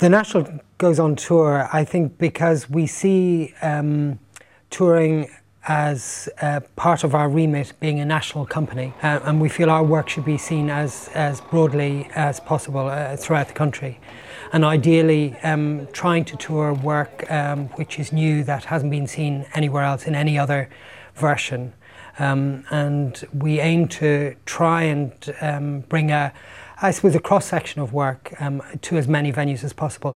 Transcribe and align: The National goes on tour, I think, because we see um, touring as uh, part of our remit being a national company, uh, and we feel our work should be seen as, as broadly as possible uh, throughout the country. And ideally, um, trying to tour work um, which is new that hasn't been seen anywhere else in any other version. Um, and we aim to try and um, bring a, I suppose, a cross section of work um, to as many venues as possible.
The 0.00 0.08
National 0.08 0.48
goes 0.78 0.98
on 0.98 1.14
tour, 1.14 1.68
I 1.70 1.84
think, 1.84 2.16
because 2.16 2.70
we 2.70 2.86
see 2.86 3.52
um, 3.60 4.18
touring 4.70 5.28
as 5.68 6.26
uh, 6.40 6.60
part 6.74 7.04
of 7.04 7.14
our 7.14 7.28
remit 7.28 7.74
being 7.80 8.00
a 8.00 8.06
national 8.06 8.46
company, 8.46 8.94
uh, 9.02 9.20
and 9.24 9.42
we 9.42 9.50
feel 9.50 9.68
our 9.68 9.84
work 9.84 10.08
should 10.08 10.24
be 10.24 10.38
seen 10.38 10.70
as, 10.70 11.10
as 11.12 11.42
broadly 11.42 12.08
as 12.14 12.40
possible 12.40 12.88
uh, 12.88 13.14
throughout 13.14 13.48
the 13.48 13.52
country. 13.52 14.00
And 14.54 14.64
ideally, 14.64 15.36
um, 15.42 15.86
trying 15.92 16.24
to 16.24 16.36
tour 16.38 16.72
work 16.72 17.30
um, 17.30 17.66
which 17.76 17.98
is 17.98 18.10
new 18.10 18.42
that 18.44 18.64
hasn't 18.64 18.90
been 18.90 19.06
seen 19.06 19.44
anywhere 19.52 19.84
else 19.84 20.06
in 20.06 20.14
any 20.14 20.38
other 20.38 20.70
version. 21.14 21.74
Um, 22.18 22.64
and 22.70 23.22
we 23.34 23.60
aim 23.60 23.86
to 23.88 24.34
try 24.46 24.84
and 24.84 25.12
um, 25.42 25.80
bring 25.80 26.10
a, 26.10 26.32
I 26.82 26.92
suppose, 26.92 27.14
a 27.14 27.20
cross 27.20 27.44
section 27.44 27.82
of 27.82 27.92
work 27.92 28.32
um, 28.40 28.62
to 28.82 28.96
as 28.96 29.06
many 29.06 29.32
venues 29.32 29.62
as 29.62 29.74
possible. 29.74 30.14